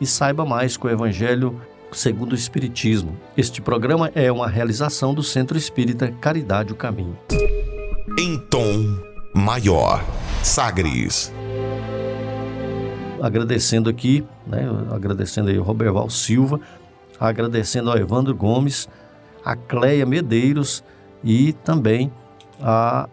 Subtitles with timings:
[0.00, 1.60] e saiba mais com o Evangelho
[1.92, 3.16] segundo o Espiritismo.
[3.36, 7.16] Este programa é uma realização do Centro Espírita Caridade o Caminho.
[8.18, 8.98] Em tom
[9.34, 10.04] maior,
[10.42, 11.32] Sagres.
[13.20, 16.60] Agradecendo aqui, né, agradecendo aí o Roberval Silva,
[17.18, 18.88] agradecendo ao Evandro Gomes,
[19.44, 20.82] a Cleia Medeiros
[21.22, 22.10] e também
[22.62, 23.08] a,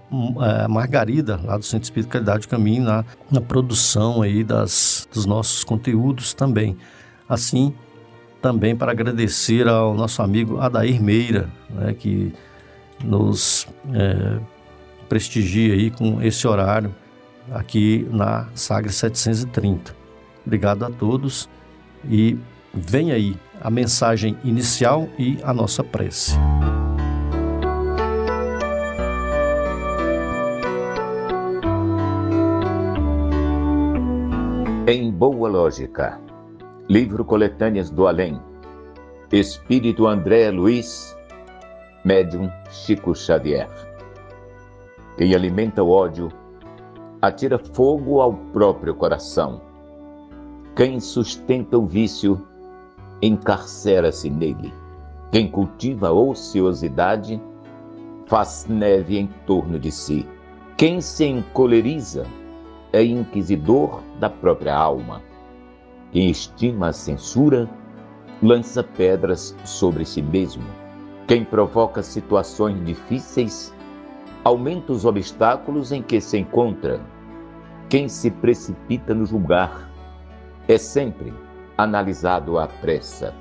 [0.64, 5.64] a Margarida, lá do Centro Espírita Caridade Caminho, na, na produção aí das, dos nossos
[5.64, 6.78] conteúdos também.
[7.28, 7.73] Assim,
[8.42, 12.34] também para agradecer ao nosso amigo Adair Meira, né, que
[13.03, 14.40] nos é,
[15.09, 16.94] prestigia aí com esse horário
[17.52, 19.95] aqui na Sagre 730.
[20.45, 21.50] Obrigado a todos
[22.09, 22.38] e
[22.73, 26.38] vem aí a mensagem inicial e a nossa prece.
[34.89, 36.17] Em Boa Lógica,
[36.88, 38.39] livro Coletâneas do Além,
[39.29, 41.13] Espírito André Luiz,
[42.05, 43.67] Médium Chico Xavier.
[45.17, 46.29] Quem alimenta o ódio,
[47.22, 49.59] atira fogo ao próprio coração.
[50.73, 52.41] Quem sustenta o vício,
[53.22, 54.73] encarcera-se nele.
[55.33, 57.41] Quem cultiva a ociosidade,
[58.25, 60.25] faz neve em torno de si.
[60.78, 62.25] Quem se encoleriza,
[62.97, 65.22] é inquisidor da própria alma.
[66.12, 67.69] Quem estima a censura,
[68.41, 70.63] lança pedras sobre si mesmo.
[71.28, 73.72] Quem provoca situações difíceis,
[74.44, 77.00] aumenta os obstáculos em que se encontra.
[77.88, 79.91] Quem se precipita no julgar,
[80.68, 81.31] é sempre
[81.78, 83.34] analisado à pressa.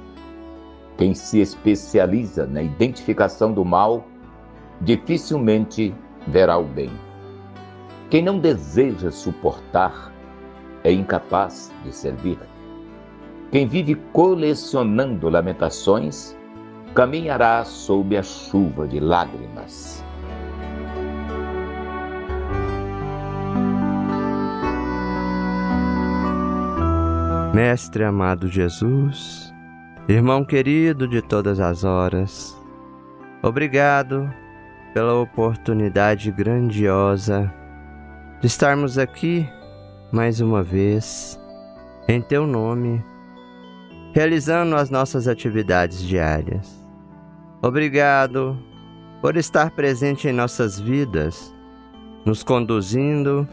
[0.99, 4.05] Quem se especializa na identificação do mal,
[4.83, 5.95] dificilmente
[6.27, 7.06] verá o bem.
[8.09, 10.13] Quem não deseja suportar
[10.85, 12.39] é incapaz de servir.
[13.51, 16.37] Quem vive colecionando lamentações
[16.95, 20.05] caminhará sob a chuva de lágrimas.
[27.53, 29.53] Mestre amado Jesus,
[30.07, 32.57] irmão querido de todas as horas,
[33.43, 34.31] obrigado
[34.93, 37.53] pela oportunidade grandiosa
[38.41, 39.49] de estarmos aqui
[40.13, 41.41] mais uma vez
[42.07, 43.03] em Teu nome,
[44.13, 46.85] realizando as nossas atividades diárias.
[47.63, 48.57] Obrigado
[49.23, 51.53] por estar presente em nossas vidas,
[52.25, 53.49] nos conduzindo,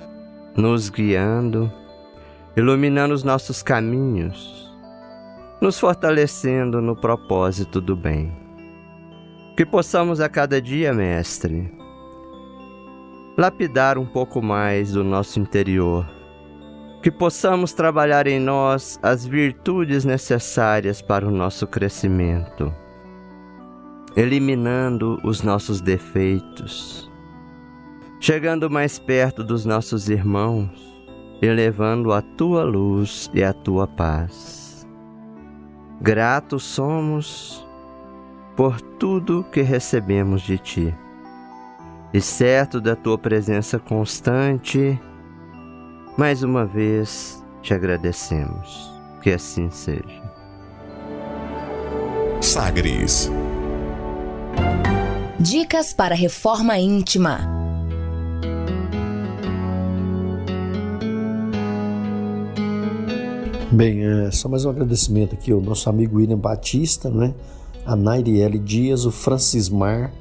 [0.55, 1.71] nos guiando,
[2.55, 4.69] iluminando os nossos caminhos,
[5.61, 8.31] nos fortalecendo no propósito do bem.
[9.55, 11.71] Que possamos a cada dia, Mestre,
[13.35, 16.07] lapidar um pouco mais do nosso interior,
[17.01, 22.71] que possamos trabalhar em nós as virtudes necessárias para o nosso crescimento,
[24.15, 27.11] eliminando os nossos defeitos,
[28.19, 30.69] chegando mais perto dos nossos irmãos,
[31.41, 34.87] elevando a tua luz e a tua paz.
[35.99, 37.67] Gratos somos
[38.55, 40.93] por tudo que recebemos de ti
[42.13, 44.99] e certo da tua presença constante,
[46.15, 48.91] mais uma vez te agradecemos.
[49.21, 50.21] Que assim seja.
[52.39, 53.31] Sagres.
[55.39, 57.39] Dicas para reforma íntima.
[63.71, 67.33] Bem, é, só mais um agradecimento aqui ao nosso amigo William Batista, né?
[67.85, 70.13] a Nairiele Dias, o Francismar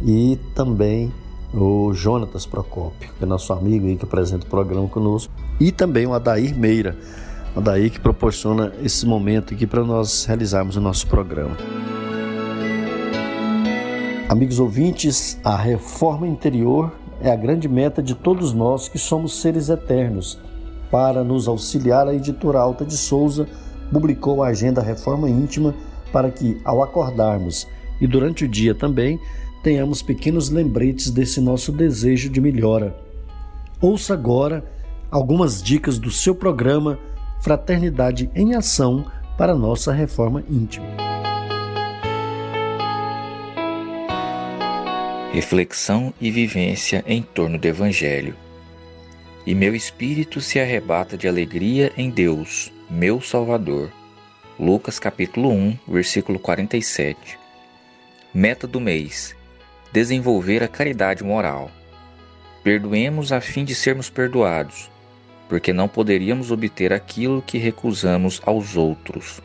[0.00, 1.12] e também
[1.56, 6.06] o Jonatas Procópio, que é nosso amigo aí que apresenta o programa conosco, e também
[6.06, 6.96] o Adair Meira.
[7.56, 11.56] daí que proporciona esse momento aqui para nós realizarmos o nosso programa.
[14.28, 16.92] Amigos ouvintes, a reforma interior
[17.22, 20.38] é a grande meta de todos nós que somos seres eternos.
[20.90, 23.48] Para nos auxiliar, a editora Alta de Souza
[23.90, 25.74] publicou a agenda Reforma Íntima
[26.12, 27.66] para que, ao acordarmos
[28.00, 29.18] e durante o dia também,
[29.66, 32.96] tenhamos pequenos lembretes desse nosso desejo de melhora.
[33.80, 34.64] Ouça agora
[35.10, 37.00] algumas dicas do seu programa
[37.42, 39.04] Fraternidade em Ação
[39.36, 40.86] para nossa reforma íntima.
[45.32, 48.36] Reflexão e vivência em torno do Evangelho.
[49.44, 53.90] E meu espírito se arrebata de alegria em Deus, meu Salvador.
[54.60, 57.36] Lucas capítulo 1, versículo 47.
[58.32, 59.35] Meta do mês:
[59.96, 61.70] desenvolver a caridade moral.
[62.62, 64.90] Perdoemos a fim de sermos perdoados
[65.48, 69.40] porque não poderíamos obter aquilo que recusamos aos outros.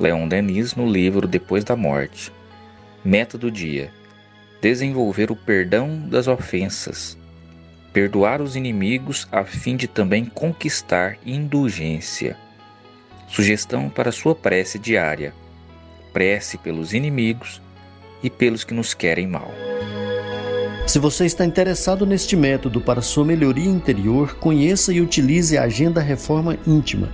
[0.00, 2.32] Leon Denis no livro Depois da Morte.
[3.04, 3.92] Meta do dia:
[4.62, 7.18] desenvolver o perdão das ofensas.
[7.92, 12.38] Perdoar os inimigos a fim de também conquistar indulgência.
[13.28, 15.34] Sugestão para sua prece diária:
[16.10, 17.60] prece pelos inimigos
[18.22, 19.50] e pelos que nos querem mal.
[20.86, 26.00] Se você está interessado neste método para sua melhoria interior, conheça e utilize a Agenda
[26.00, 27.10] Reforma Íntima.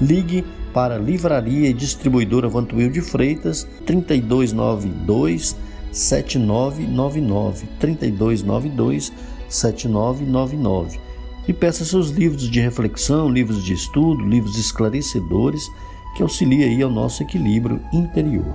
[0.00, 5.56] Ligue para Livraria e Distribuidora Vantuil de Freitas 3292
[5.92, 9.12] 7999 3292
[9.48, 11.00] 7999
[11.48, 15.70] e peça seus livros de reflexão, livros de estudo, livros esclarecedores
[16.14, 18.54] que auxiliem aí ao nosso equilíbrio interior.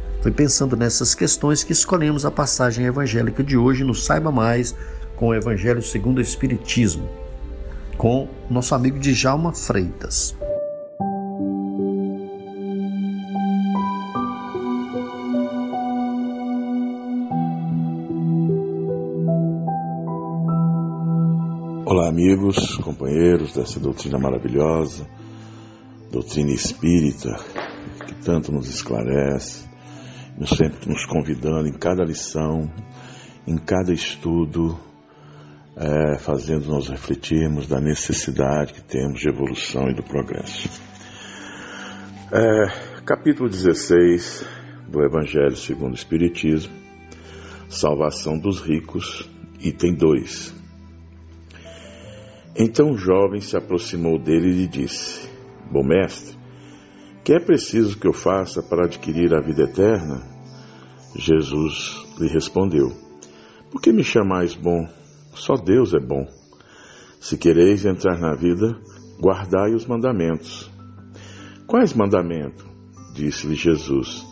[0.21, 4.75] Foi pensando nessas questões que escolhemos a passagem evangélica de hoje no Saiba Mais
[5.15, 7.09] com o Evangelho segundo o Espiritismo,
[7.97, 10.35] com nosso amigo Djalma Freitas.
[21.83, 25.07] Olá, amigos, companheiros dessa doutrina maravilhosa,
[26.11, 27.39] doutrina espírita,
[28.05, 29.70] que tanto nos esclarece,
[30.45, 32.71] sempre nos convidando em cada lição,
[33.47, 34.79] em cada estudo,
[35.75, 40.69] é, fazendo-nos refletirmos da necessidade que temos de evolução e do progresso.
[42.31, 44.45] É, capítulo 16
[44.87, 46.73] do Evangelho segundo o Espiritismo,
[47.69, 49.29] Salvação dos Ricos,
[49.59, 50.53] item 2.
[52.55, 55.29] Então o jovem se aproximou dele e lhe disse:
[55.71, 56.37] Bom mestre,
[57.23, 60.21] que é preciso que eu faça para adquirir a vida eterna?
[61.15, 62.91] Jesus lhe respondeu:
[63.69, 64.87] Por que me chamais bom?
[65.33, 66.27] Só Deus é bom.
[67.19, 68.75] Se quereis entrar na vida,
[69.19, 70.69] guardai os mandamentos.
[71.67, 72.65] Quais mandamentos?
[73.13, 74.25] Disse-lhe Jesus.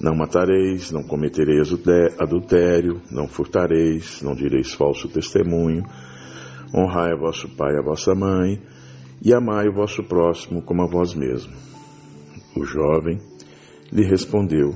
[0.00, 1.72] Não matareis, não cometereis
[2.18, 5.84] adultério, não furtareis, não direis falso testemunho,
[6.74, 8.62] honrai a vosso pai e a vossa mãe,
[9.22, 11.54] e amai o vosso próximo como a vós mesmo.
[12.56, 13.18] O jovem
[13.92, 14.74] lhe respondeu: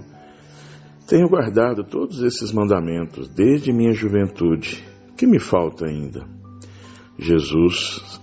[1.08, 4.84] Tenho guardado todos esses mandamentos desde minha juventude
[5.16, 6.28] que me falta ainda?
[7.18, 8.20] Jesus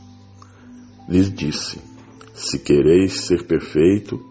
[1.09, 1.79] lhes disse:
[2.35, 4.23] Se quereis ser perfeito,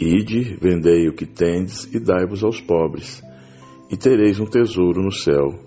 [0.00, 3.22] ide, vendei o que tendes e dai-vos aos pobres,
[3.90, 5.58] e tereis um tesouro no céu.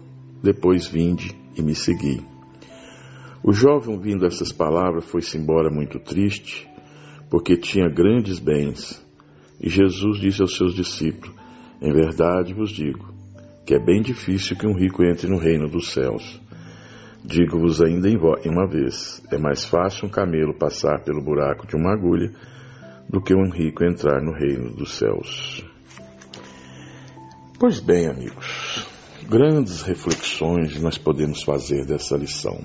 [0.41, 2.21] Depois vinde e me segui.
[3.43, 6.67] O jovem, ouvindo essas palavras, foi-se embora muito triste,
[7.35, 9.05] porque tinha grandes bens.
[9.59, 11.35] E Jesus disse aos seus discípulos:
[11.81, 13.13] Em verdade vos digo,
[13.65, 16.39] que é bem difícil que um rico entre no reino dos céus.
[17.25, 18.17] Digo-vos ainda em
[18.49, 22.31] uma vez: é mais fácil um camelo passar pelo buraco de uma agulha
[23.09, 25.61] do que um rico entrar no reino dos céus.
[27.59, 28.87] Pois bem, amigos,
[29.27, 32.63] grandes reflexões nós podemos fazer dessa lição.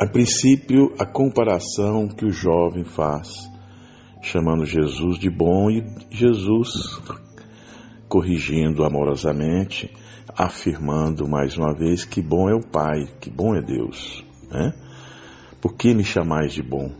[0.00, 3.28] A princípio, a comparação que o jovem faz,
[4.22, 6.98] chamando Jesus de bom e Jesus
[8.08, 9.94] corrigindo amorosamente,
[10.34, 14.24] afirmando mais uma vez que bom é o Pai, que bom é Deus.
[14.50, 14.72] Né?
[15.60, 16.90] Por que me chamais de bom?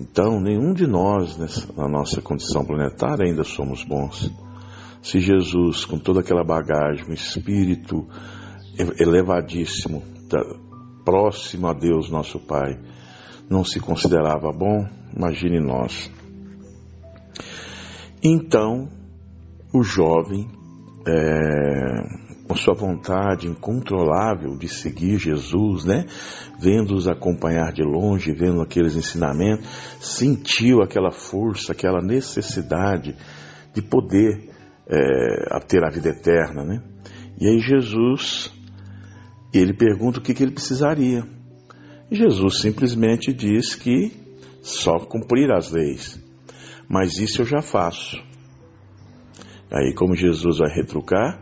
[0.00, 1.36] Então, nenhum de nós,
[1.76, 4.32] na nossa condição planetária, ainda somos bons.
[5.02, 8.08] Se Jesus, com toda aquela bagagem, um espírito
[8.98, 10.02] elevadíssimo,
[11.08, 12.78] próximo a Deus, nosso Pai,
[13.48, 14.86] não se considerava bom,
[15.16, 16.10] imagine nós.
[18.22, 18.90] Então,
[19.72, 20.46] o jovem,
[21.06, 26.04] é, com sua vontade incontrolável de seguir Jesus, né?
[26.60, 29.66] Vendo-os acompanhar de longe, vendo aqueles ensinamentos,
[30.00, 33.16] sentiu aquela força, aquela necessidade
[33.72, 34.50] de poder
[34.86, 36.82] é, ter a vida eterna, né?
[37.40, 38.52] E aí Jesus,
[39.52, 41.24] ele pergunta o que, que ele precisaria.
[42.10, 44.12] Jesus simplesmente diz que
[44.62, 46.18] só cumprir as leis.
[46.88, 48.16] Mas isso eu já faço.
[49.70, 51.38] Aí, como Jesus vai retrucar,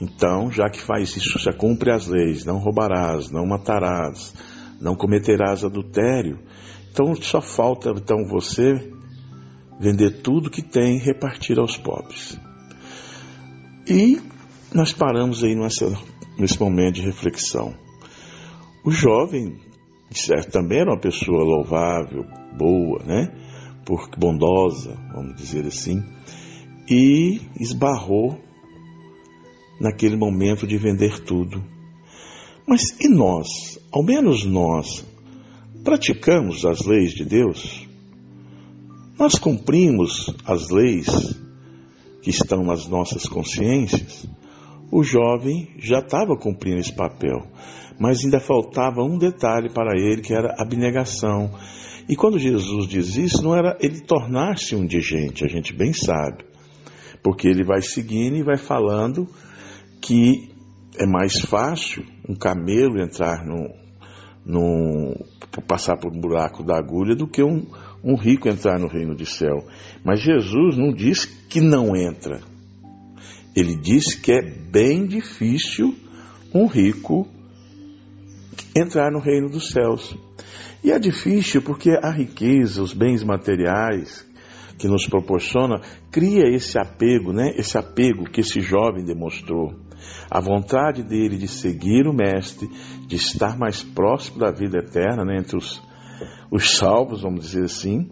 [0.00, 4.32] então, já que faz isso, já cumpre as leis, não roubarás, não matarás,
[4.80, 6.38] não cometerás adultério,
[6.92, 8.92] então só falta então você
[9.80, 12.38] vender tudo que tem e repartir aos pobres.
[13.88, 14.20] E
[14.72, 15.86] nós paramos aí nessa,
[16.38, 17.74] nesse momento de reflexão.
[18.84, 19.56] O jovem,
[20.50, 22.24] também era uma pessoa louvável,
[22.56, 23.32] boa, né?
[23.84, 26.02] Por, bondosa, vamos dizer assim,
[26.88, 28.38] e esbarrou
[29.80, 31.62] naquele momento de vender tudo.
[32.66, 33.78] Mas e nós?
[33.92, 35.04] Ao menos nós
[35.82, 37.86] praticamos as leis de Deus?
[39.18, 41.06] Nós cumprimos as leis
[42.22, 44.26] que estão nas nossas consciências?
[44.90, 47.46] O jovem já estava cumprindo esse papel,
[47.98, 51.50] mas ainda faltava um detalhe para ele que era abnegação.
[52.08, 56.44] E quando Jesus diz isso, não era ele tornar-se um indigente, a gente bem sabe,
[57.22, 59.26] porque ele vai seguindo e vai falando
[60.00, 60.50] que
[60.98, 63.70] é mais fácil um camelo entrar no,
[64.44, 65.14] no
[65.66, 67.66] passar por um buraco da agulha do que um,
[68.02, 69.64] um rico entrar no reino do céu.
[70.04, 72.40] Mas Jesus não diz que não entra.
[73.54, 75.94] Ele diz que é bem difícil
[76.52, 77.28] um rico
[78.76, 80.16] entrar no reino dos céus.
[80.82, 84.26] E é difícil porque a riqueza, os bens materiais
[84.78, 85.80] que nos proporciona,
[86.10, 87.54] cria esse apego, né?
[87.56, 89.72] Esse apego que esse jovem demonstrou.
[90.30, 92.68] A vontade dele de seguir o mestre,
[93.06, 95.38] de estar mais próximo da vida eterna, né?
[95.38, 95.80] entre os,
[96.50, 98.10] os salvos, vamos dizer assim,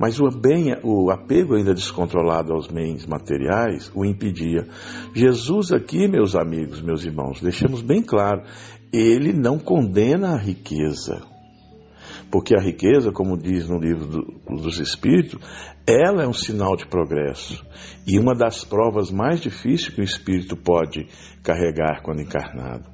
[0.00, 4.66] mas o, bem, o apego ainda descontrolado aos bens materiais o impedia.
[5.14, 8.42] Jesus aqui, meus amigos, meus irmãos, deixamos bem claro,
[8.90, 11.20] ele não condena a riqueza.
[12.30, 15.38] Porque a riqueza, como diz no livro do, dos Espíritos,
[15.86, 17.62] ela é um sinal de progresso.
[18.06, 21.08] E uma das provas mais difíceis que o espírito pode
[21.42, 22.88] carregar quando encarnado.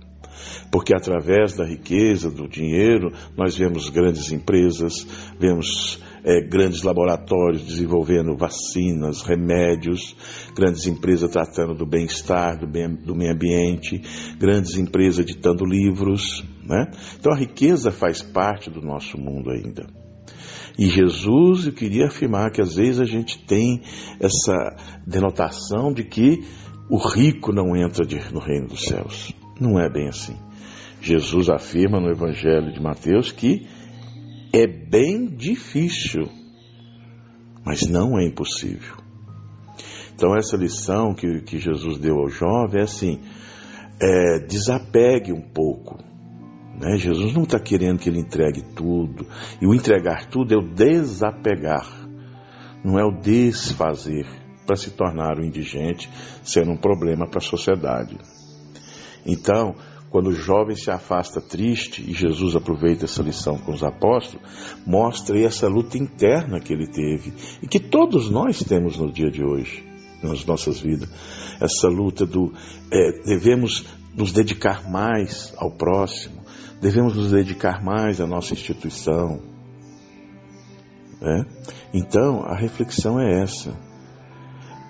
[0.73, 5.07] Porque através da riqueza, do dinheiro, nós vemos grandes empresas,
[5.39, 10.17] vemos é, grandes laboratórios desenvolvendo vacinas, remédios,
[10.57, 14.03] grandes empresas tratando do bem-estar, do, bem, do meio ambiente,
[14.37, 16.45] grandes empresas editando livros.
[16.65, 16.91] Né?
[17.17, 19.87] Então a riqueza faz parte do nosso mundo ainda.
[20.77, 23.81] E Jesus, eu queria afirmar que às vezes a gente tem
[24.19, 26.43] essa denotação de que
[26.91, 29.33] o rico não entra no reino dos céus.
[29.61, 30.37] Não é bem assim.
[31.01, 33.65] Jesus afirma no Evangelho de Mateus que
[34.53, 36.29] é bem difícil,
[37.65, 38.97] mas não é impossível.
[40.15, 43.21] Então, essa lição que, que Jesus deu ao jovem é assim:
[44.01, 45.99] é, desapegue um pouco.
[46.81, 46.97] Né?
[46.97, 49.27] Jesus não está querendo que ele entregue tudo.
[49.61, 51.87] E o entregar tudo é o desapegar,
[52.85, 54.27] não é o desfazer,
[54.67, 56.11] para se tornar o indigente,
[56.43, 58.17] sendo um problema para a sociedade.
[59.25, 59.75] Então,
[60.11, 64.47] quando o jovem se afasta triste, e Jesus aproveita essa lição com os apóstolos,
[64.87, 67.33] mostra essa luta interna que ele teve
[67.63, 69.85] e que todos nós temos no dia de hoje,
[70.23, 71.09] nas nossas vidas.
[71.61, 72.53] Essa luta do
[72.93, 73.85] é, devemos
[74.15, 76.41] nos dedicar mais ao próximo,
[76.81, 79.43] devemos nos dedicar mais à nossa instituição.
[81.21, 81.45] Né?
[81.93, 83.75] Então, a reflexão é essa: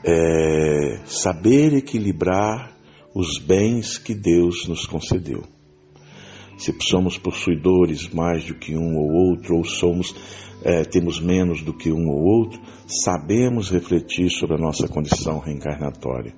[0.05, 2.76] é saber equilibrar
[3.17, 5.43] os bens que Deus nos concedeu.
[6.59, 10.15] Se somos possuidores mais do que um ou outro, ou somos
[10.63, 16.35] é, temos menos do que um ou outro, sabemos refletir sobre a nossa condição reencarnatória.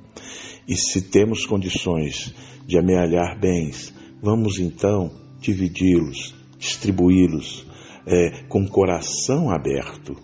[0.69, 2.33] E se temos condições
[2.65, 3.93] de amealhar bens,
[4.23, 7.67] vamos então dividi-los, distribuí-los
[8.07, 10.15] é, com o coração aberto,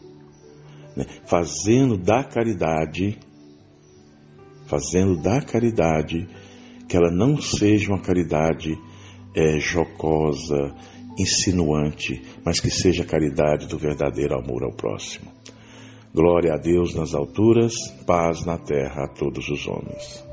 [0.96, 1.04] né?
[1.26, 3.18] fazendo da caridade,
[4.66, 6.28] fazendo da caridade
[6.88, 8.78] que ela não seja uma caridade
[9.34, 10.74] é, jocosa
[11.18, 15.30] insinuante, mas que seja caridade do verdadeiro amor ao próximo.
[16.14, 17.72] Glória a Deus nas alturas,
[18.06, 20.24] paz na terra a todos os homens.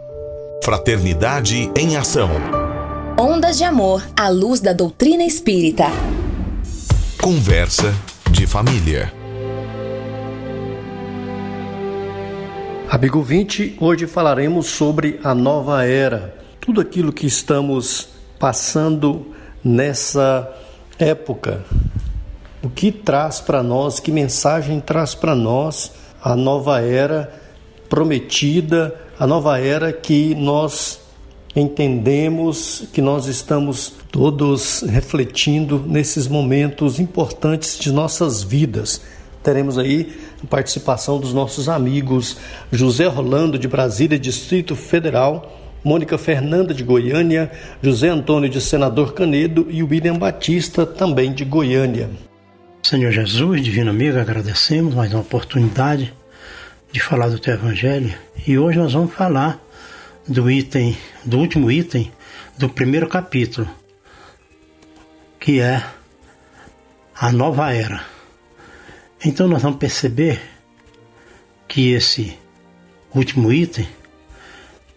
[0.64, 2.30] Fraternidade em ação.
[3.20, 5.86] Ondas de amor à luz da doutrina espírita.
[7.20, 7.94] Conversa
[8.30, 9.12] de família.
[12.90, 16.41] Amigo 20, hoje falaremos sobre a nova era.
[16.62, 20.48] Tudo aquilo que estamos passando nessa
[21.00, 21.66] época.
[22.62, 25.92] O que traz para nós, que mensagem traz para nós
[26.24, 27.34] a nova era
[27.90, 31.02] prometida, a nova era que nós
[31.56, 39.02] entendemos, que nós estamos todos refletindo nesses momentos importantes de nossas vidas.
[39.42, 42.38] Teremos aí a participação dos nossos amigos
[42.72, 49.68] José Rolando de Brasília, Distrito Federal, Mônica Fernanda de Goiânia, José Antônio de Senador Canedo
[49.70, 52.10] e William Batista também de Goiânia.
[52.84, 56.14] Senhor Jesus, divino amigo, agradecemos mais uma oportunidade
[56.92, 58.14] de falar do teu evangelho
[58.46, 59.60] e hoje nós vamos falar
[60.28, 60.96] do item,
[61.26, 62.12] do último item
[62.58, 63.68] do primeiro capítulo,
[65.40, 65.84] que é
[67.16, 68.04] a nova era.
[69.24, 70.40] Então nós vamos perceber
[71.68, 72.38] que esse
[73.16, 73.88] último item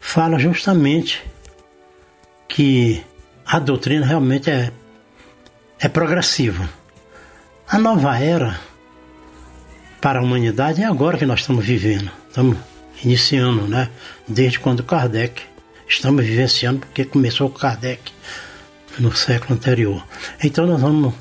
[0.04, 1.24] fala justamente
[2.46, 3.02] que
[3.44, 4.70] a doutrina realmente é,
[5.80, 6.68] é progressiva.
[7.66, 8.60] A nova era
[10.02, 12.12] para a humanidade é agora que nós estamos vivendo.
[12.28, 12.58] Estamos
[13.02, 13.90] iniciando, né?
[14.28, 15.42] Desde quando Kardec
[15.88, 18.12] estamos vivenciando, porque começou com Kardec
[18.98, 20.06] no século anterior.
[20.44, 21.14] Então nós vamos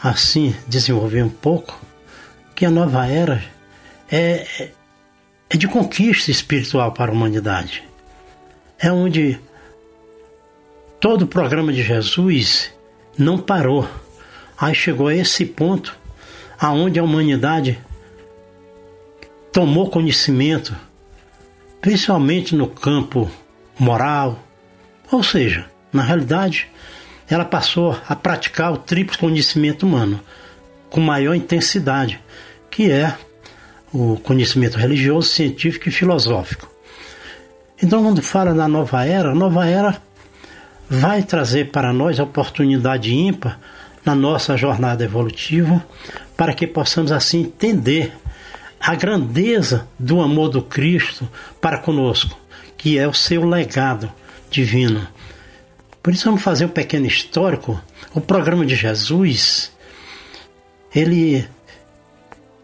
[0.00, 1.78] assim desenvolver um pouco
[2.54, 3.44] que a nova era
[4.10, 4.70] é,
[5.50, 7.89] é de conquista espiritual para a humanidade
[8.80, 9.38] é onde
[10.98, 12.72] todo o programa de Jesus
[13.16, 13.86] não parou.
[14.58, 15.96] Aí chegou a esse ponto
[16.58, 17.78] aonde a humanidade
[19.52, 20.74] tomou conhecimento,
[21.80, 23.30] principalmente no campo
[23.78, 24.38] moral,
[25.10, 26.68] ou seja, na realidade,
[27.28, 30.20] ela passou a praticar o triplo conhecimento humano
[30.88, 32.20] com maior intensidade,
[32.70, 33.16] que é
[33.92, 36.69] o conhecimento religioso, científico e filosófico.
[37.82, 40.00] Então, quando fala da nova era, a nova era
[40.88, 43.58] vai trazer para nós a oportunidade ímpar
[44.04, 45.84] na nossa jornada evolutiva
[46.36, 48.12] para que possamos assim entender
[48.80, 51.28] a grandeza do amor do Cristo
[51.60, 52.38] para conosco,
[52.76, 54.10] que é o seu legado
[54.50, 55.06] divino.
[56.02, 57.80] Por isso vamos fazer um pequeno histórico.
[58.14, 59.70] O programa de Jesus,
[60.94, 61.46] ele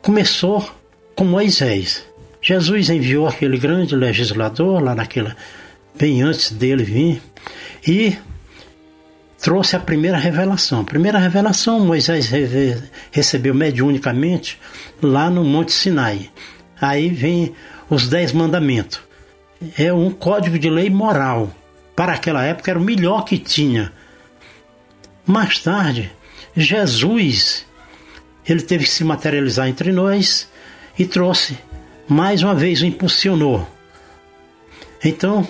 [0.03, 0.69] começou
[1.15, 2.03] com Moisés.
[2.47, 5.37] Jesus enviou aquele grande legislador lá naquela
[5.99, 7.21] bem antes dele vir
[7.85, 8.17] e
[9.43, 10.83] trouxe a primeira revelação.
[10.83, 12.31] A primeira revelação Moisés
[13.11, 14.61] recebeu mediunicamente
[15.03, 16.31] lá no Monte Sinai.
[16.81, 17.53] Aí vem
[17.91, 19.01] os dez mandamentos.
[19.77, 21.53] É um código de lei moral.
[21.97, 23.93] Para aquela época era o melhor que tinha.
[25.27, 26.13] Mais tarde,
[26.57, 27.67] Jesus
[28.49, 30.49] ele teve que se materializar entre nós
[30.97, 31.59] e trouxe
[32.09, 33.67] mais uma vez o impulsionou.
[35.05, 35.47] Então,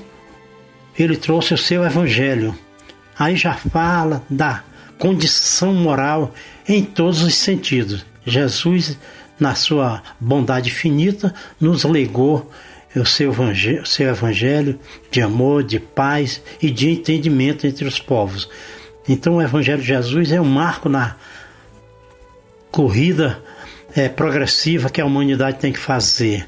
[0.98, 2.56] ele trouxe o seu evangelho.
[3.18, 4.62] Aí já fala da
[4.98, 6.34] condição moral
[6.68, 8.04] em todos os sentidos.
[8.24, 8.98] Jesus,
[9.38, 12.50] na sua bondade infinita, nos legou
[12.94, 14.78] o seu evangelho, o seu evangelho
[15.10, 18.48] de amor, de paz e de entendimento entre os povos.
[19.08, 21.16] Então, o evangelho de Jesus é um marco na
[22.70, 23.42] corrida
[23.96, 26.46] é, progressiva que a humanidade tem que fazer.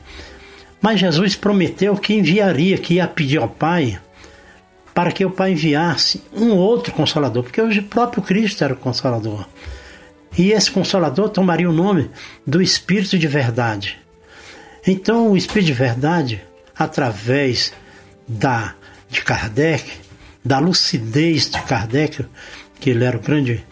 [0.81, 3.99] Mas Jesus prometeu que enviaria, que ia pedir ao Pai
[4.95, 9.47] para que o Pai enviasse um outro consolador, porque o próprio Cristo era o consolador.
[10.37, 12.11] E esse consolador tomaria o nome
[12.47, 13.99] do Espírito de Verdade.
[14.87, 16.43] Então, o Espírito de Verdade,
[16.77, 17.73] através
[18.27, 18.75] da
[19.09, 19.91] de Kardec,
[20.45, 22.27] da lucidez de Kardec,
[22.79, 23.65] que ele era o grande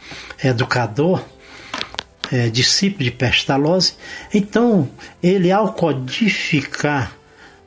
[0.43, 1.23] educador,
[2.33, 3.95] é, discípulo de Pestalozzi.
[4.33, 4.89] Então,
[5.23, 7.17] ele, ao codificar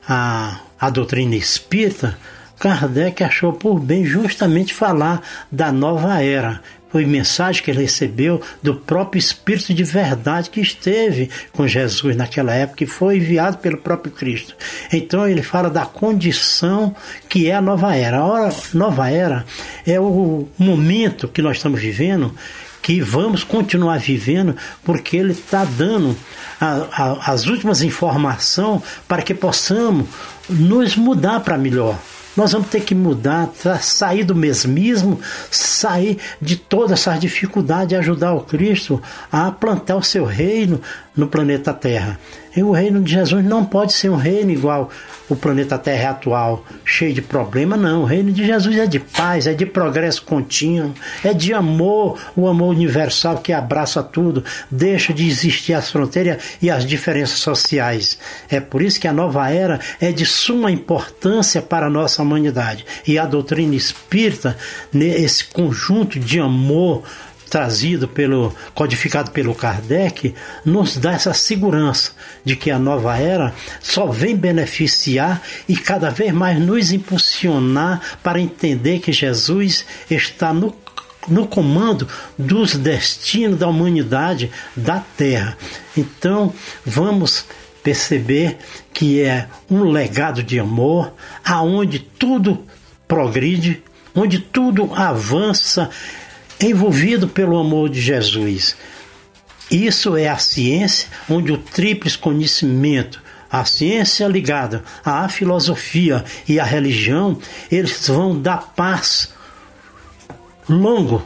[0.06, 2.16] a, a doutrina espírita,
[2.58, 6.60] Kardec achou por bem justamente falar da nova era.
[6.90, 12.52] Foi mensagem que ele recebeu do próprio Espírito de verdade que esteve com Jesus naquela
[12.52, 14.56] época e foi enviado pelo próprio Cristo.
[14.92, 16.94] Então ele fala da condição
[17.28, 18.18] que é a nova era.
[18.18, 19.46] A nova era
[19.86, 22.34] é o momento que nós estamos vivendo
[22.82, 26.16] que vamos continuar vivendo, porque ele está dando
[26.60, 30.06] a, a, as últimas informações para que possamos
[30.48, 31.98] nos mudar para melhor.
[32.36, 38.32] Nós vamos ter que mudar, sair do mesmismo, sair de todas essas dificuldades e ajudar
[38.34, 40.80] o Cristo a plantar o seu reino
[41.16, 42.18] no planeta Terra.
[42.56, 44.90] E o reino de Jesus não pode ser um reino igual
[45.28, 48.02] o planeta Terra atual, cheio de problema, não.
[48.02, 50.92] O reino de Jesus é de paz, é de progresso contínuo,
[51.22, 56.68] é de amor, o amor universal que abraça tudo, deixa de existir as fronteiras e
[56.68, 58.18] as diferenças sociais.
[58.48, 62.84] É por isso que a nova era é de suma importância para a nossa humanidade.
[63.06, 64.56] E a doutrina espírita,
[64.92, 67.04] esse conjunto de amor,
[67.50, 70.34] trazido pelo codificado pelo Kardec
[70.64, 72.12] nos dá essa segurança
[72.44, 78.40] de que a nova era só vem beneficiar e cada vez mais nos impulsionar para
[78.40, 80.74] entender que Jesus está no
[81.28, 82.08] no comando
[82.38, 85.56] dos destinos da humanidade da Terra.
[85.94, 86.52] Então,
[86.84, 87.44] vamos
[87.82, 88.56] perceber
[88.92, 91.12] que é um legado de amor,
[91.44, 92.64] aonde tudo
[93.06, 93.82] progride,
[94.14, 95.90] onde tudo avança
[96.60, 98.76] envolvido pelo amor de Jesus.
[99.70, 106.64] Isso é a ciência onde o tríplice conhecimento, a ciência ligada à filosofia e à
[106.64, 107.38] religião,
[107.70, 109.32] eles vão dar paz
[110.68, 111.24] longo,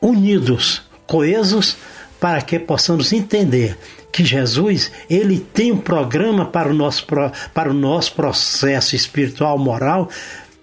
[0.00, 1.76] unidos, coesos,
[2.20, 3.78] para que possamos entender
[4.10, 7.06] que Jesus ele tem um programa para o nosso,
[7.52, 10.08] para o nosso processo espiritual, moral,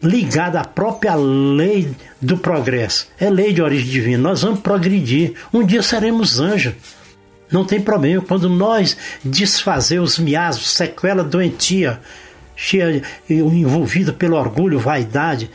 [0.03, 1.89] ligada à própria lei
[2.21, 3.07] do progresso.
[3.17, 4.21] É lei de origem divina.
[4.29, 5.33] Nós vamos progredir.
[5.53, 6.73] Um dia seremos anjos.
[7.49, 8.21] Não tem problema.
[8.21, 12.01] Quando nós desfazer os miasmos, sequela doentia,
[12.55, 15.49] cheia, envolvida pelo orgulho, vaidade,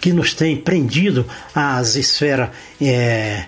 [0.00, 2.50] que nos tem prendido às esferas
[2.80, 3.44] é,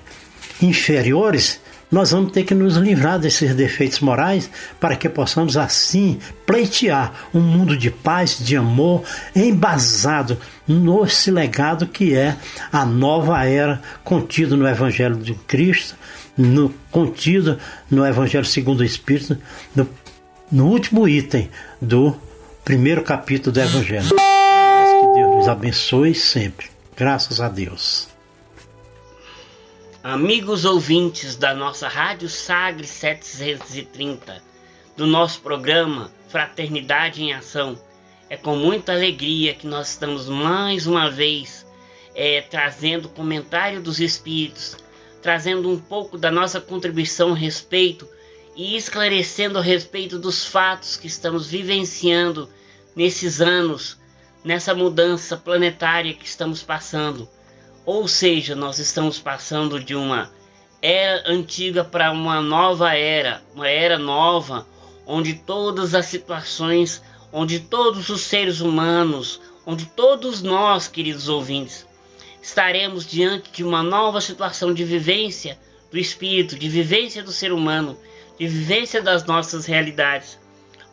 [0.61, 7.13] inferiores, nós vamos ter que nos livrar desses defeitos morais para que possamos assim pleitear
[7.33, 9.03] um mundo de paz, de amor,
[9.35, 12.37] embasado nesse legado que é
[12.71, 15.97] a nova era contida no Evangelho de Cristo,
[16.37, 17.59] no, contido
[17.91, 19.39] no Evangelho segundo o Espírito,
[19.75, 19.89] no,
[20.53, 21.49] no último item
[21.81, 22.15] do
[22.65, 24.09] primeiro capítulo do Evangelho.
[24.09, 26.67] Que Deus nos abençoe sempre.
[26.97, 28.18] Graças a Deus.
[30.11, 34.43] Amigos ouvintes da nossa Rádio Sagre 730,
[34.97, 37.79] do nosso programa Fraternidade em Ação,
[38.31, 41.67] é com muita alegria que nós estamos mais uma vez
[42.15, 44.79] é, trazendo comentário dos Espíritos,
[45.21, 48.09] trazendo um pouco da nossa contribuição a respeito
[48.57, 52.49] e esclarecendo a respeito dos fatos que estamos vivenciando
[52.97, 53.99] nesses anos,
[54.43, 57.29] nessa mudança planetária que estamos passando
[57.89, 60.31] ou seja, nós estamos passando de uma
[60.83, 64.67] era antiga para uma nova era, uma era nova,
[65.07, 71.87] onde todas as situações, onde todos os seres humanos, onde todos nós, queridos ouvintes,
[72.43, 75.59] estaremos diante de uma nova situação de vivência
[75.91, 77.99] do espírito, de vivência do ser humano,
[78.39, 80.39] de vivência das nossas realidades,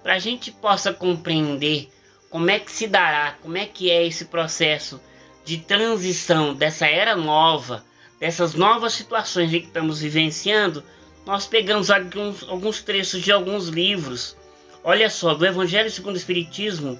[0.01, 1.89] para a gente possa compreender
[2.29, 4.97] como é que se dará, como é que é esse processo
[5.45, 7.85] de transição dessa era nova,
[8.19, 10.83] dessas novas situações que estamos vivenciando,
[11.25, 14.35] nós pegamos alguns, alguns trechos de alguns livros.
[14.83, 16.99] Olha só, do Evangelho segundo o Espiritismo,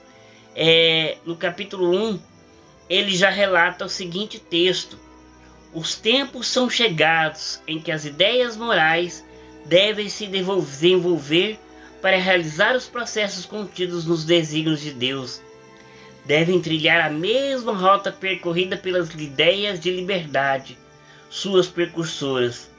[0.56, 2.20] é, no capítulo 1,
[2.88, 4.98] ele já relata o seguinte texto:
[5.74, 9.26] Os tempos são chegados em que as ideias morais
[9.66, 11.60] devem se desenvolver
[12.00, 15.42] para realizar os processos contidos nos desígnios de Deus
[16.26, 20.78] devem trilhar a mesma rota percorrida pelas ideias de liberdade,
[21.30, 22.70] suas precursoras.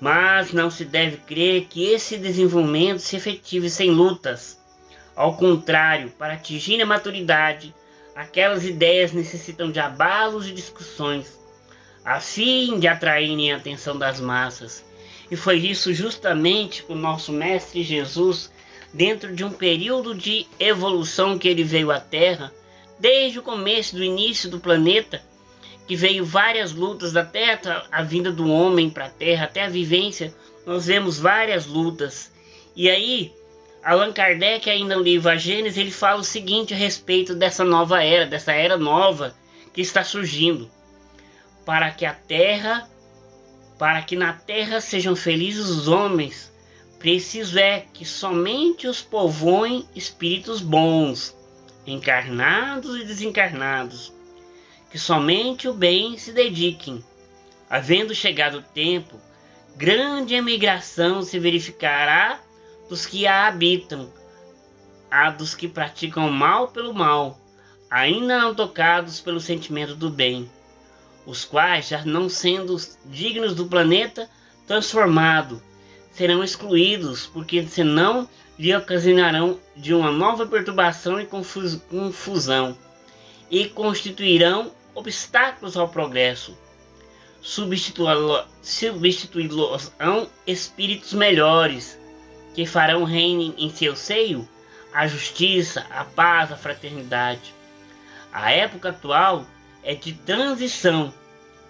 [0.00, 4.58] Mas não se deve crer que esse desenvolvimento se efetive sem lutas.
[5.14, 7.74] Ao contrário, para atingir a maturidade,
[8.16, 11.38] aquelas ideias necessitam de abalos e discussões,
[12.04, 14.84] a fim de atraírem a atenção das massas.
[15.30, 18.50] E foi isso justamente que o nosso Mestre Jesus,
[18.92, 22.52] dentro de um período de evolução que ele veio à Terra,
[23.00, 25.22] desde o começo do início do planeta,
[25.88, 29.68] que veio várias lutas da Terra, a vinda do homem para a Terra, até a
[29.68, 30.34] vivência,
[30.66, 32.30] nós vemos várias lutas.
[32.76, 33.32] E aí,
[33.82, 38.04] Allan Kardec, ainda no livro A Gênesis, ele fala o seguinte a respeito dessa nova
[38.04, 39.34] era, dessa era nova
[39.72, 40.70] que está surgindo.
[41.64, 42.88] Para que a Terra,
[43.78, 46.52] para que na Terra sejam felizes os homens,
[46.98, 51.39] preciso é que somente os povoem espíritos bons
[51.92, 54.12] encarnados e desencarnados,
[54.90, 57.04] que somente o bem se dediquem.
[57.68, 59.20] Havendo chegado o tempo,
[59.76, 62.40] grande emigração se verificará
[62.88, 64.12] dos que a habitam,
[65.10, 67.38] a dos que praticam mal pelo mal,
[67.88, 70.50] ainda não tocados pelo sentimento do bem,
[71.26, 72.76] os quais, já não sendo
[73.06, 74.28] dignos do planeta
[74.66, 75.62] transformado,
[76.12, 78.28] serão excluídos, porque senão
[78.60, 82.76] lhe ocasionarão de uma nova perturbação e confusão,
[83.50, 86.54] e constituirão obstáculos ao progresso.
[87.40, 91.98] Substituí-los-ão espíritos melhores,
[92.54, 94.46] que farão reino em seu seio
[94.92, 97.54] a justiça, a paz, a fraternidade.
[98.30, 99.46] A época atual
[99.82, 101.14] é de transição.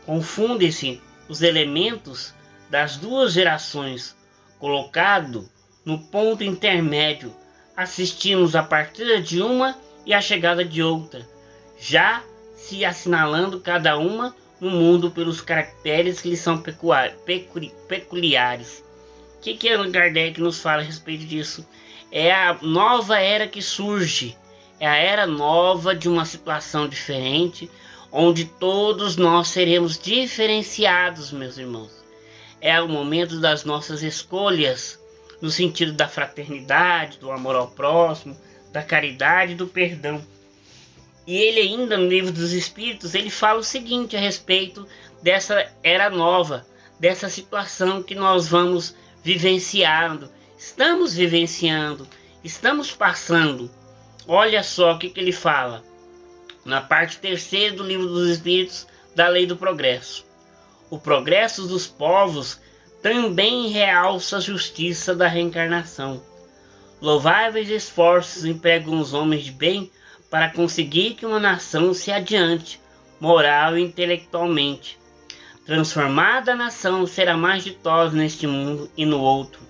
[0.05, 2.35] Confundem-se os elementos
[2.69, 4.17] das duas gerações,
[4.59, 5.49] colocado
[5.85, 7.35] no ponto intermédio,
[7.77, 11.27] assistimos a partida de uma e a chegada de outra,
[11.79, 12.23] já
[12.55, 16.63] se assinalando cada uma no mundo pelos caracteres que lhe são
[17.89, 18.85] peculiares.
[19.39, 21.67] O que, que Allan Kardec nos fala a respeito disso?
[22.13, 24.37] É a nova era que surge,
[24.79, 27.71] é a era nova de uma situação diferente,
[28.13, 31.91] onde todos nós seremos diferenciados, meus irmãos.
[32.61, 35.00] É o momento das nossas escolhas,
[35.41, 38.37] no sentido da fraternidade, do amor ao próximo,
[38.73, 40.25] da caridade e do perdão.
[41.27, 44.87] E ele ainda no livro dos Espíritos, ele fala o seguinte a respeito
[45.23, 46.67] dessa era nova,
[46.99, 52.07] dessa situação que nós vamos vivenciando, estamos vivenciando,
[52.43, 53.71] estamos passando.
[54.27, 55.85] Olha só o que, que ele fala
[56.65, 60.27] na parte terceira do livro dos Espíritos da Lei do Progresso.
[60.91, 62.61] O progresso dos povos
[63.03, 66.23] também realça a justiça da reencarnação.
[67.01, 69.91] Louváveis esforços empregam os homens de bem
[70.31, 72.79] para conseguir que uma nação se adiante,
[73.19, 74.99] moral e intelectualmente.
[75.65, 79.61] Transformada a nação será mais ditosa neste mundo e no outro.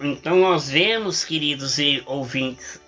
[0.00, 2.80] Então nós vemos, queridos e ouvintes,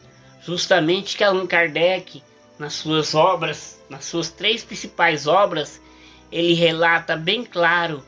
[0.44, 2.22] justamente que Allan Kardec,
[2.58, 5.80] nas suas obras, nas suas três principais obras,
[6.30, 8.02] ele relata bem claro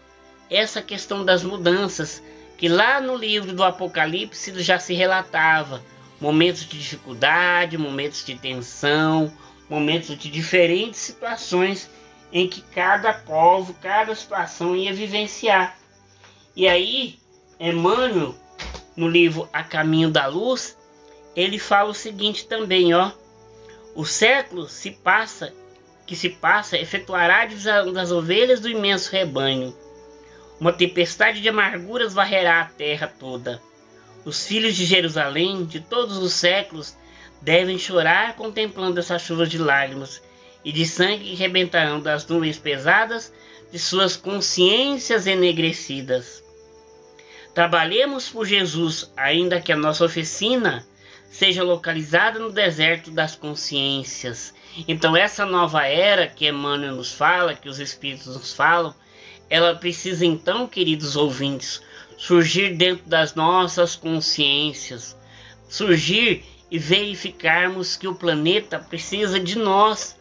[0.50, 2.22] essa questão das mudanças,
[2.56, 5.82] que lá no livro do Apocalipse já se relatava
[6.20, 9.32] momentos de dificuldade, momentos de tensão,
[9.68, 11.88] momentos de diferentes situações
[12.32, 15.78] em que cada povo, cada situação ia vivenciar.
[16.56, 17.18] E aí,
[17.60, 18.34] Emmanuel,
[18.96, 20.76] no livro A Caminho da Luz,
[21.36, 23.12] ele fala o seguinte também, ó:
[23.94, 25.54] O século se passa,
[26.04, 29.74] que se passa, efetuará a divisão das ovelhas do imenso rebanho
[30.60, 33.62] uma tempestade de amarguras varrerá a terra toda.
[34.24, 36.96] Os filhos de Jerusalém, de todos os séculos,
[37.40, 40.20] devem chorar contemplando essa chuva de lágrimas
[40.64, 43.32] e de sangue que rebentarão das nuvens pesadas
[43.70, 46.42] de suas consciências enegrecidas.
[47.54, 50.86] Trabalhemos por Jesus, ainda que a nossa oficina
[51.30, 54.54] seja localizada no deserto das consciências.
[54.86, 58.94] Então, essa nova era que Emmanuel nos fala, que os Espíritos nos falam,
[59.50, 61.82] ela precisa então, queridos ouvintes,
[62.16, 65.16] surgir dentro das nossas consciências,
[65.68, 70.16] surgir e verificarmos que o planeta precisa de nós,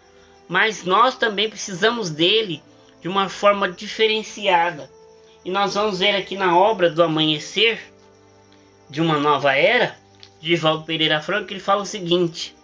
[0.47, 2.61] mas nós também precisamos dele
[3.01, 4.89] de uma forma diferenciada.
[5.43, 7.79] E nós vamos ver aqui na obra do Amanhecer
[8.89, 9.97] de uma Nova Era,
[10.39, 12.55] de Valdo Pereira Franco, ele fala o seguinte: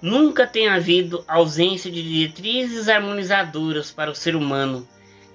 [0.00, 4.88] Nunca tem havido ausência de diretrizes harmonizadoras para o ser humano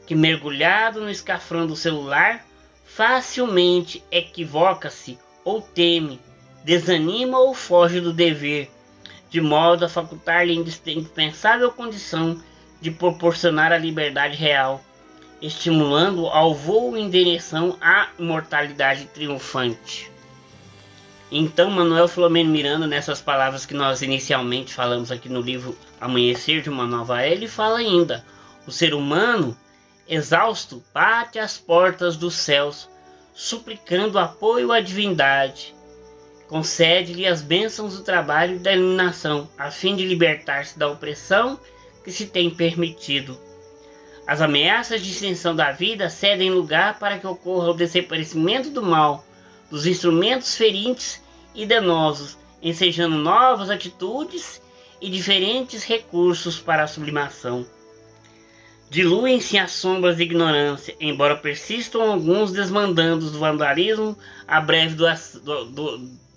[0.05, 2.45] que mergulhado no escafrão celular
[2.85, 6.19] facilmente equivoca-se ou teme,
[6.63, 8.69] desanima ou foge do dever,
[9.29, 12.39] de modo a facultar-lhe indispensável condição
[12.79, 14.83] de proporcionar a liberdade real,
[15.41, 20.11] estimulando ao voo em direção à imortalidade triunfante.
[21.31, 26.69] Então, Manuel Filomeno Miranda, nessas palavras que nós inicialmente falamos aqui no livro Amanhecer de
[26.69, 28.23] uma Nova Era, ele fala ainda:
[28.67, 29.57] o ser humano
[30.07, 32.89] exausto, bate às portas dos céus,
[33.33, 35.75] suplicando apoio à divindade.
[36.47, 41.59] Concede-lhe as bênçãos do trabalho e da iluminação, a fim de libertar-se da opressão
[42.03, 43.39] que se tem permitido.
[44.27, 49.25] As ameaças de extinção da vida cedem lugar para que ocorra o desaparecimento do mal,
[49.69, 51.21] dos instrumentos ferientes
[51.55, 54.61] e danosos, ensejando novas atitudes
[55.01, 57.65] e diferentes recursos para a sublimação.
[58.93, 64.15] Diluem-se as sombras de ignorância, embora persistam alguns desmandandos do vandalismo
[64.47, 64.95] a breve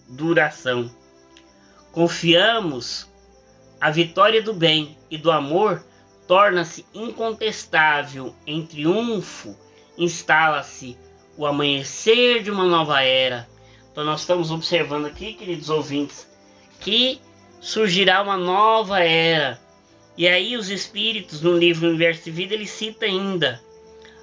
[0.09, 0.91] duração.
[1.93, 3.07] Confiamos
[3.79, 5.85] a vitória do bem e do amor
[6.27, 9.55] torna-se incontestável em triunfo,
[9.99, 10.97] instala-se
[11.37, 13.47] o amanhecer de uma nova era.
[13.93, 16.27] Então nós estamos observando aqui, queridos ouvintes,
[16.81, 17.21] que
[17.61, 19.66] surgirá uma nova era.
[20.17, 23.61] E aí os espíritos no livro Universo de Vida ele cita ainda: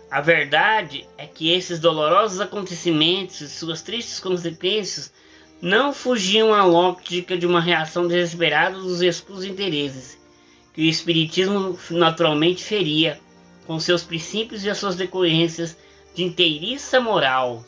[0.09, 5.13] a verdade é que esses dolorosos acontecimentos e suas tristes consequências
[5.61, 10.21] não fugiam à lógica de uma reação desesperada dos escusos interesses
[10.73, 13.19] que o espiritismo naturalmente feria
[13.65, 15.77] com seus princípios e as suas decorrências
[16.15, 17.63] de inteiriça moral.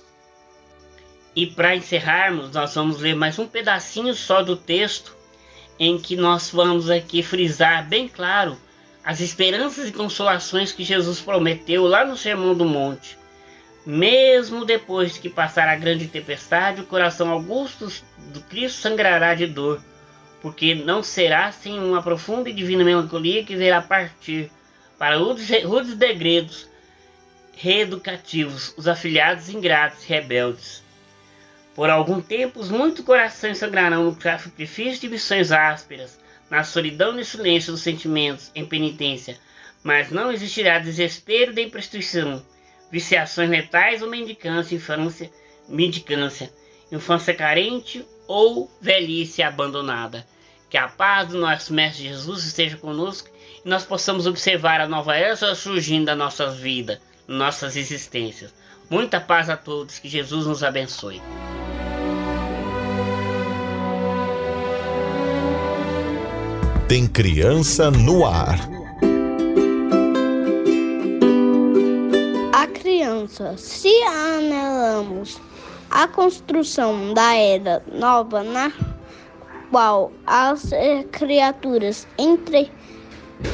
[1.36, 5.16] E para encerrarmos, nós vamos ler mais um pedacinho só do texto
[5.80, 8.58] em que nós vamos aqui frisar bem claro
[9.04, 13.18] as esperanças e consolações que Jesus prometeu lá no Sermão do Monte.
[13.86, 17.88] Mesmo depois de que passar a grande tempestade, o coração augusto
[18.34, 19.80] do Cristo sangrará de dor,
[20.42, 24.50] porque não será sem uma profunda e divina melancolia que verá partir
[24.98, 26.68] para rudes degredos
[27.56, 30.85] reeducativos os afilhados ingratos e rebeldes.
[31.76, 36.18] Por algum tempo, os muitos corações sangrarão no sacrifício de missões ásperas,
[36.50, 39.38] na solidão e silêncio dos sentimentos, em penitência,
[39.84, 42.42] mas não existirá desespero de prostituição,
[42.90, 45.30] viciações letais ou mendicância, infância,
[45.68, 46.50] mendicância,
[46.90, 50.26] infância carente ou velhice abandonada.
[50.70, 53.30] Que a paz do nosso Mestre Jesus esteja conosco
[53.66, 58.54] e nós possamos observar a nova era surgindo da nossa vida, nossas existências.
[58.88, 61.20] Muita paz a todos, que Jesus nos abençoe.
[66.88, 68.60] Tem criança no ar.
[72.54, 75.42] A criança, se anelamos
[75.90, 78.72] a construção da era nova na
[79.72, 80.70] qual as
[81.12, 82.72] criaturas entre,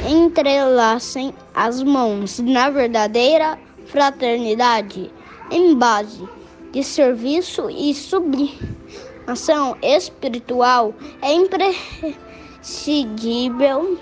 [0.06, 5.10] entrelacem as mãos na verdadeira fraternidade
[5.52, 6.28] em base
[6.72, 13.96] de serviço e sublimação espiritual é imprescindível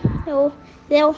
[0.89, 1.15] eu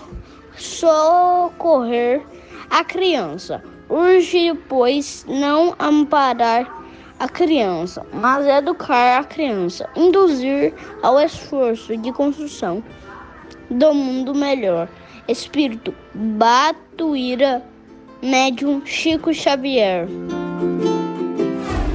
[0.56, 2.22] socorrer
[2.70, 3.62] a criança.
[3.90, 6.82] Urge, pois, não amparar
[7.20, 12.82] a criança, mas educar a criança, induzir ao esforço de construção
[13.70, 14.88] do mundo melhor.
[15.28, 17.62] Espírito Batuíra,
[18.22, 20.06] médium Chico Xavier.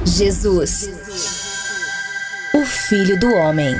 [0.04, 0.90] Jesus,
[2.54, 3.74] o Filho do Homem.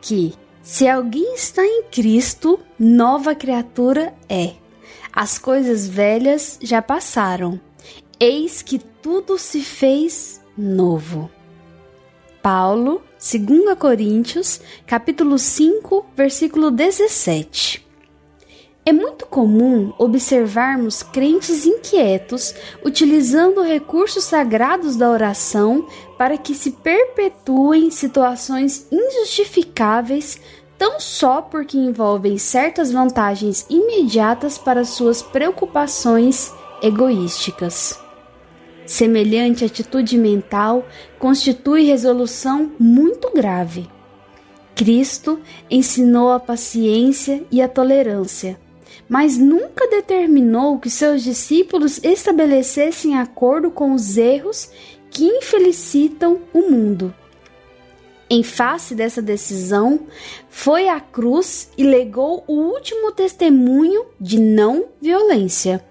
[0.00, 4.52] Que, se alguém está em Cristo, nova criatura é.
[5.12, 7.60] As coisas velhas já passaram,
[8.20, 11.30] eis que tudo se fez novo.
[12.40, 17.85] Paulo, 2 Coríntios, capítulo 5, versículo 17.
[18.88, 27.90] É muito comum observarmos crentes inquietos utilizando recursos sagrados da oração para que se perpetuem
[27.90, 30.40] situações injustificáveis
[30.78, 37.98] tão só porque envolvem certas vantagens imediatas para suas preocupações egoísticas.
[38.86, 40.86] Semelhante atitude mental
[41.18, 43.90] constitui resolução muito grave.
[44.76, 48.64] Cristo ensinou a paciência e a tolerância
[49.08, 54.70] mas nunca determinou que seus discípulos estabelecessem acordo com os erros
[55.10, 57.14] que infelicitam o mundo.
[58.28, 60.00] Em face dessa decisão,
[60.50, 65.84] foi à cruz e legou o último testemunho de não violência,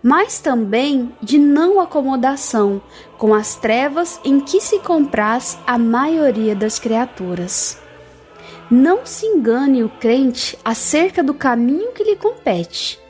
[0.00, 2.80] mas também de não acomodação
[3.18, 7.76] com as trevas em que se compraz a maioria das criaturas.
[8.70, 13.00] Não se engane o crente acerca do caminho que lhe compete.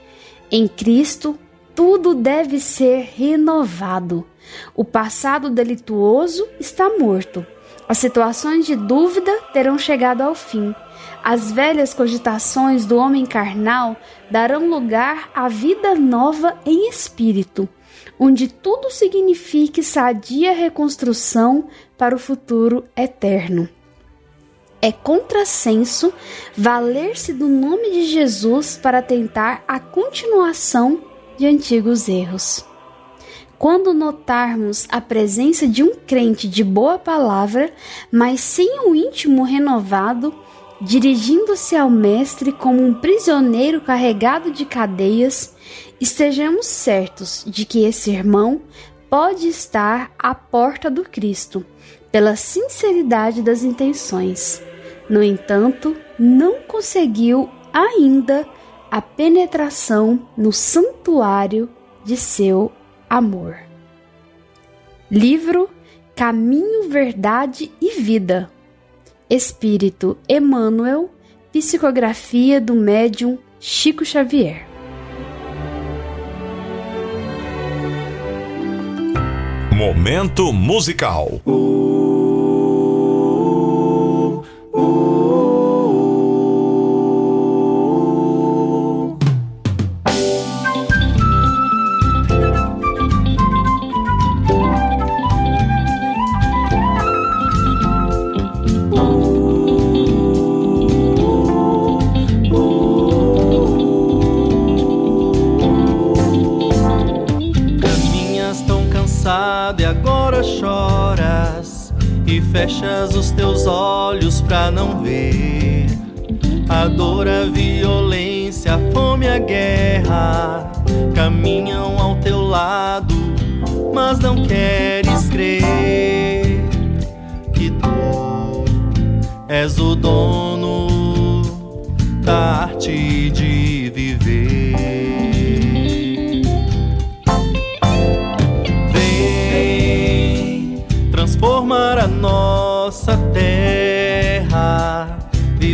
[0.51, 1.39] Em Cristo,
[1.75, 4.27] tudo deve ser renovado.
[4.75, 7.45] O passado delituoso está morto.
[7.87, 10.75] As situações de dúvida terão chegado ao fim.
[11.23, 13.97] As velhas cogitações do homem carnal
[14.31, 17.69] darão lugar à vida nova em espírito,
[18.19, 23.69] onde tudo signifique sadia reconstrução para o futuro eterno.
[24.83, 26.13] É contrassenso
[26.57, 31.03] valer-se do nome de Jesus para tentar a continuação
[31.37, 32.65] de antigos erros.
[33.59, 37.71] Quando notarmos a presença de um crente de boa palavra,
[38.11, 40.35] mas sem o íntimo renovado,
[40.81, 45.55] dirigindo-se ao Mestre como um prisioneiro carregado de cadeias,
[46.01, 48.63] estejamos certos de que esse irmão
[49.11, 51.63] pode estar à porta do Cristo,
[52.11, 54.63] pela sinceridade das intenções.
[55.11, 58.47] No entanto, não conseguiu ainda
[58.89, 61.69] a penetração no santuário
[62.05, 62.71] de seu
[63.09, 63.59] amor.
[65.11, 65.69] Livro
[66.15, 68.49] Caminho, Verdade e Vida.
[69.29, 71.11] Espírito Emmanuel,
[71.53, 74.65] psicografia do médium Chico Xavier.
[79.77, 81.41] Momento musical.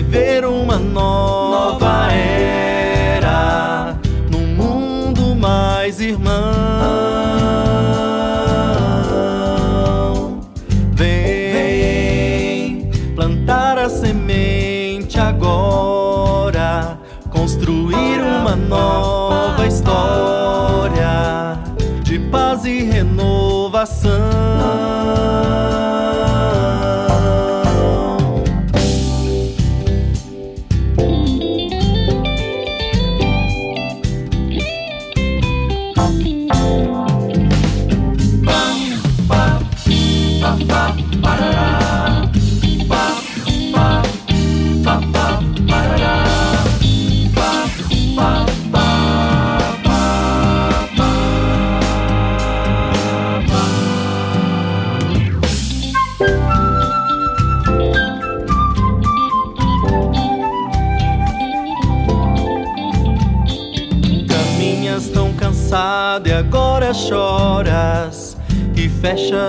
[0.07, 1.16] Viver uma nova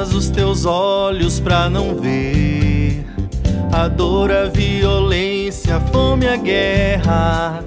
[0.04, 3.04] os teus olhos pra não ver
[3.72, 7.64] a dor, a violência, a fome, a guerra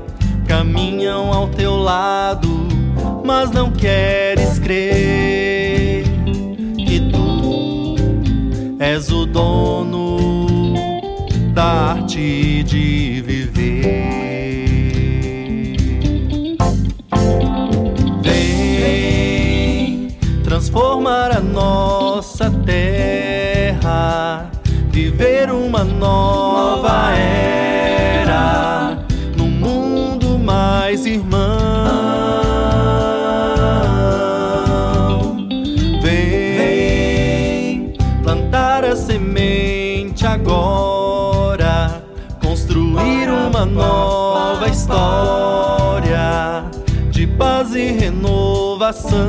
[0.46, 2.48] caminham ao teu lado,
[3.24, 6.04] mas não queres crer
[6.76, 7.96] que tu
[8.78, 10.16] és o dono
[11.52, 14.20] da arte de viver.
[20.60, 21.40] transformar a
[22.40, 24.50] nossa terra,
[24.90, 28.96] viver uma nova era
[29.36, 31.50] num mundo mais irmão.
[36.02, 42.02] Vem plantar a semente agora,
[42.42, 46.64] construir uma nova história
[47.10, 49.28] de paz e renovação.